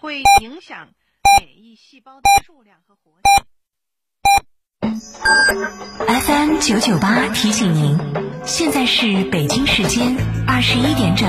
[0.00, 0.88] 会影响
[1.40, 3.28] 免疫细胞的数量和活性。
[6.22, 7.98] FM 九九八提醒您，
[8.46, 10.16] 现在是北京时间
[10.46, 11.28] 二十一点整。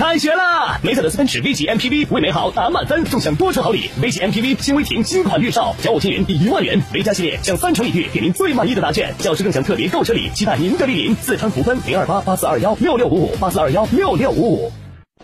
[0.00, 0.80] 开学啦！
[0.82, 3.90] 梅赛德斯奔驰 V 级 MPV 为美好打满分，共享多重好礼。
[4.00, 6.82] V 级 MPV 新威霆新款预售，小五千元抵一万元。
[6.90, 9.14] V 加系列享三重礼遇，给您最满意的答卷。
[9.18, 11.14] 教师更享特别购车礼，期待您的莅临。
[11.16, 14.72] 四川福分零二八八四二幺六六五五八四二幺六六五五。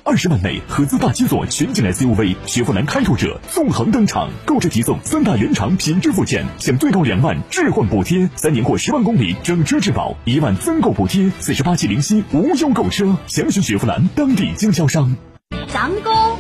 [0.06, 15.16] 二十万内合资大七座全景 SUV 雪佛兰开拓者纵横登场，购车提送三大原厂品质附件，享最高两万置换补贴，三年或十万公里整车质保，一万增购补贴，四十八期零息无忧购车，详询雪佛兰当地经销商。
[15.72, 16.36] 张哥，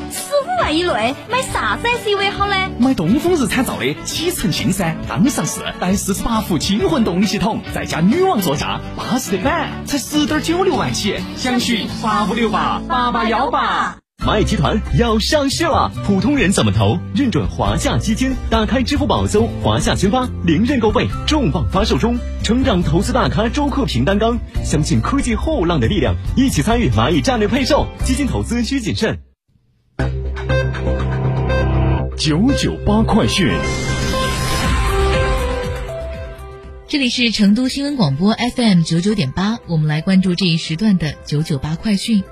[0.66, 2.56] 万以内买啥子 SUV 好呢？
[2.80, 13.96] 买东风日产造的启辰星噻，刚上市，带四十八伏轻混动力系统，再加女王座驾，巴适的板，才十点九六万起，详询八五六八八八幺八。
[14.26, 16.98] 蚂蚁集团要上市了，普通人怎么投？
[17.14, 22.18] 认准华夏基金，打开支付宝搜华夏宣发，零认购费，重磅发售中。
[22.42, 27.86] 成长投资大咖周克平担纲，相信科技后浪的力量，一起参与蚂蚁战略配售。
[28.04, 29.20] 基金投资需谨慎。
[32.16, 33.46] 九九八快讯，
[36.88, 42.24] 这里是成都新闻广播 FM 九九点八，我们来关注这一时段的九九八快讯。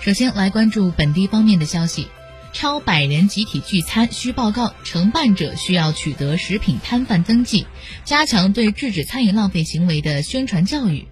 [0.00, 2.06] 首先来关注本地方面的消息，
[2.54, 7.66] 超百人集体聚餐需报告，承办者需要取得食品摊贩登记，
[8.04, 11.04] 加强对制止餐饮浪费行为的宣传教育。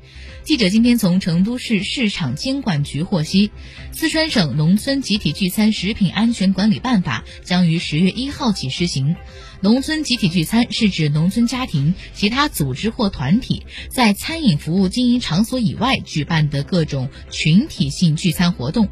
[0.44, 3.50] 记者今天从成都市市场监管局获悉，
[3.92, 9.16] 四川省农村集体聚餐食品安全管理办法将于十月一号起施行。
[9.60, 18.88] 农村集体聚餐是指农村家庭、其他组织或团体在餐饮服务经营场所以外举办的各种群体性聚餐活动。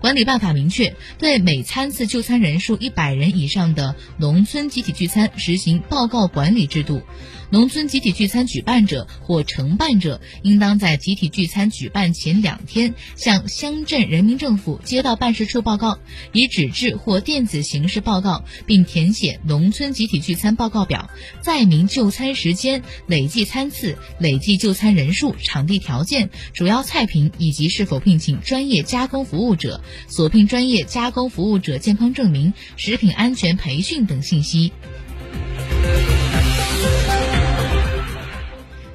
[0.00, 7.02] 管理办法明确，对每餐次就餐人数一百人以上的农村集体聚餐实行报告管理制度。
[7.50, 15.98] 农村集体聚餐举办者或承办者，应当在集体聚餐举办前两天向乡镇人民政府街道办事处报告，
[16.32, 21.08] 以纸质或电子形式报告，并填写农村集体聚餐报告表，
[21.40, 34.72] 载明就餐时间、累计餐次、累计就餐人数、场地条件、主要菜品以及是否聘请专业加工服务者、所聘专业加工服务者健康证明、食品安全培训等信息。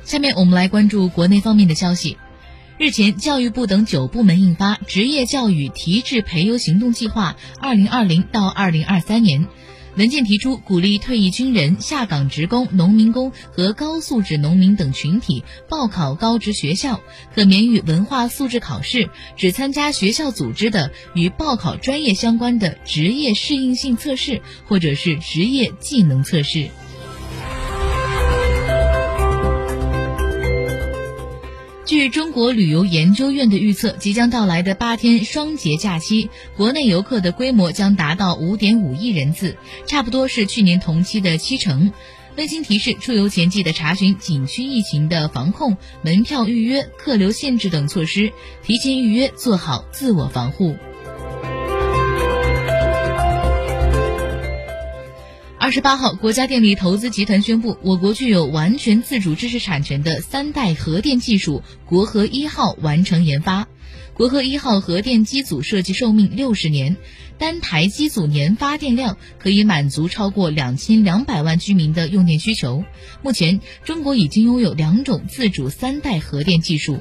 [0.04, 2.18] 下面我们来关注国内方面的消息。
[2.78, 9.46] 日前，教育部等九部门印发《职业教育提质培优行动计划（二零二零到二零二三年）》，
[9.96, 17.02] 文件提出，鼓励退役军人、下岗职工、农民工和高素质农民等群体报考高职学校，
[17.36, 26.70] 可免予文化素质考试，只参加学校组织的与报考专业相关的职业适应性测试或者是职业技能测试。
[31.86, 41.92] 据中国旅游研究院的预测，即将到来的八天双节假期，国内游客的规模将达到五点五亿人次，差不多是去年同期的七成。
[42.38, 48.32] 温馨提示：出游前记得查询景区疫情的防控、门票预约、客流限制等措施，
[48.64, 50.78] 提前预约，做好自我防护。
[55.64, 63.70] 二十八号，国家电力投资集团宣布，我国具有完全自主知识产权的三代核电技术“国核一号”完成研发。
[64.14, 66.98] 国核一号核电机组设计寿命六十年，
[67.38, 72.84] 单台机组年发电量可以满足超过两千两百万居民的用电需求。
[73.22, 77.00] 目前，中国已经拥有两种自主三代核电技术。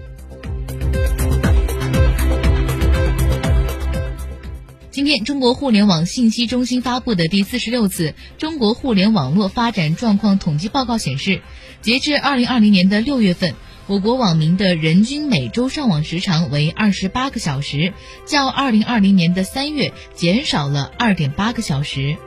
[4.93, 11.41] 今天，中国互联网信息中心发布的第四十六次中国互联网络发展状况统计报告显示，
[11.81, 13.55] 截至二零二零年的六月份，
[13.87, 17.95] 我国网民的人均每周上网时长为二十八个小时，
[18.27, 22.19] 较二零二零年的三月减少了二点八个小时。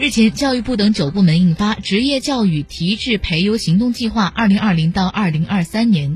[0.00, 6.12] 日前，教育部等九部门印发《职业教育提质培优行动计划（二零二零到二零二三年）》。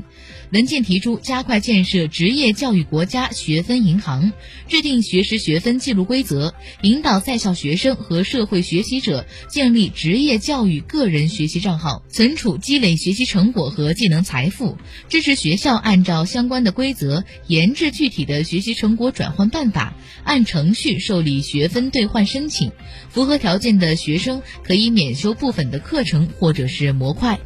[0.55, 4.31] 文件提出，加快建设职业教育国家学分银行，
[4.69, 14.77] 制定学时学分记录规则，引导在校学生和社会学习者建立职业教育个人学习账号，存储积累学习成果和技能财富。
[15.09, 19.93] 支持学校按照相关的规则研制具体的学习成果转换办法，
[20.23, 22.71] 按程序受理学分兑换申请。
[23.09, 27.37] 符合条件的学生可以免修部分的课程或者是模块。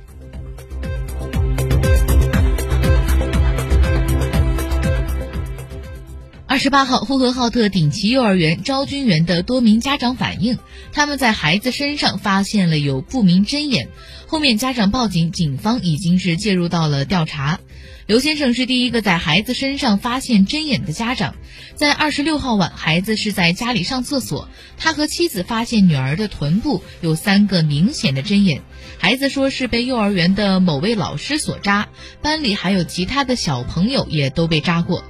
[6.59, 10.59] 十八号，呼和浩特鼎奇幼儿园招军员的多名家长反映，
[10.91, 13.87] 他们在孩子身上发现了有不明针眼。
[14.27, 17.61] 后面家长报警，警方已经是介入到了调查。
[18.07, 21.35] 刘先生是第一个在孩子身上发现针眼的家长。
[21.75, 28.63] 在二十六号晚，孩子是在家里上厕所，他和妻子发现女儿的臀部有三个明显的针眼。
[28.97, 31.87] 孩子说是被幼儿园的某位老师所扎，
[32.21, 35.05] 班里还有其他的小朋友也都被扎过。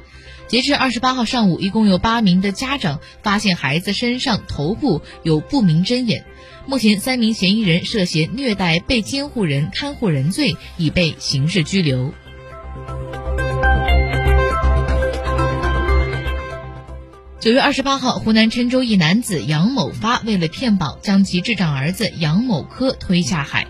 [0.50, 6.26] 截至二十八号上午，一共有八名的家长发现孩子身上头部有不明针眼。
[6.66, 12.16] 目前，三名嫌疑人涉嫌虐待被监护人、看护人罪，已被刑事拘留。
[17.40, 23.68] 九月二十八号，湖南郴州一男子杨某发为了骗保，将其智障儿子杨某科推下海。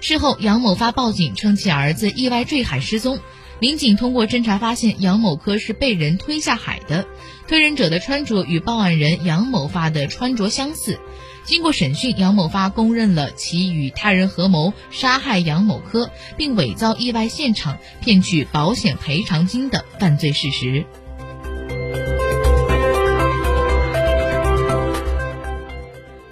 [0.00, 3.18] 事后，杨某发报警称其儿子意外坠海失踪。
[3.60, 7.06] 民警通过侦查发现，杨某科是被人推下海的，
[7.46, 10.98] 推人者的穿着与报案人杨某发的穿着相似。
[11.44, 20.86] 经过审讯，杨某发供认了其与他人合谋杀害杨某科，并伪造意外现场骗取保险赔偿金的犯罪事实。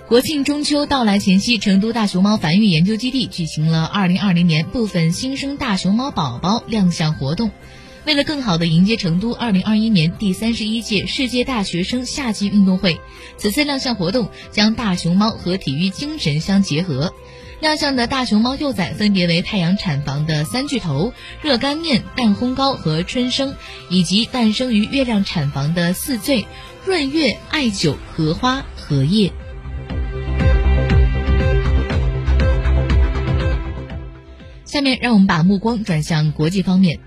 [0.09, 7.51] 国庆中秋到来前夕，成都大熊猫繁育研究基地举行了二零二零年部分新生大熊猫宝宝亮相活动。
[8.07, 12.99] 为了更好地迎接成都二零二一年第三十一届世界大学生夏季运动会，
[13.37, 17.13] 此次亮相活动将大熊猫和体育精神相结合。
[17.61, 21.13] 亮相的大熊猫幼崽分别为太阳产房的三巨头
[21.43, 23.55] 热干面、蛋烘糕和春生，
[23.91, 26.47] 以及诞生于月亮产房的四醉
[26.87, 29.31] 润月、爱酒、荷花、荷叶。
[34.69, 37.01] 下面让我们把目光转向国际方面。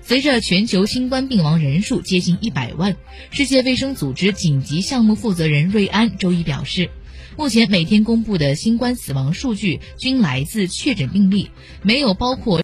[0.00, 2.96] 随着全球新冠病亡人数接近一百万，
[3.30, 6.88] 世界卫生组织紧急项目负责人瑞安周一表示，
[7.36, 11.50] 目前每天公布的新冠死亡数据均来自确诊病例，
[11.82, 12.58] 没有包括。